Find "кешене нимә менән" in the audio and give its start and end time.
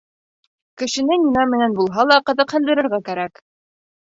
0.81-1.75